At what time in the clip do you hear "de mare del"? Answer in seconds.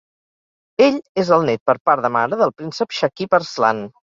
2.07-2.55